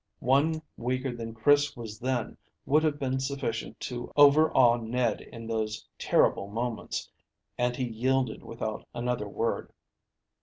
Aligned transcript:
One 0.19 0.63
weaker 0.77 1.15
than 1.15 1.35
Chris 1.35 1.77
was 1.77 1.99
then 1.99 2.35
would 2.65 2.83
have 2.83 2.97
been 2.97 3.19
sufficient 3.19 3.79
to 3.81 4.11
overawe 4.15 4.77
Ned 4.77 5.21
in 5.21 5.45
those 5.45 5.87
terrible 5.99 6.47
moments, 6.47 7.07
and 7.55 7.75
he 7.75 7.85
yielded 7.87 8.41
without 8.41 8.87
another 8.95 9.27
word. 9.29 9.71